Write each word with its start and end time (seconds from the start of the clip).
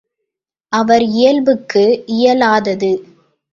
அவர் 0.73 1.03
இயல்புக்கு 1.09 1.83
இயலாதது. 2.07 2.91